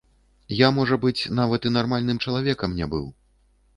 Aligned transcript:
Я 0.59 0.69
можа 0.77 0.97
быць, 1.03 1.19
нават 1.39 1.67
і 1.71 1.73
нармальным 1.77 2.17
чалавекам 2.27 2.77
не 2.81 2.93
быў. 2.95 3.05